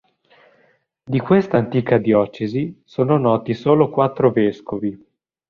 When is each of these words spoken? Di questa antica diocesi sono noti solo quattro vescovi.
Di 1.05 1.19
questa 1.19 1.57
antica 1.59 1.99
diocesi 1.99 2.81
sono 2.83 3.19
noti 3.19 3.53
solo 3.53 3.91
quattro 3.91 4.31
vescovi. 4.31 4.99